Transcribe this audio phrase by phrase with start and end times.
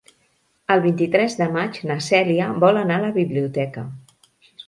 [0.75, 3.87] El vint-i-tres de maig na Cèlia vol anar a la biblioteca.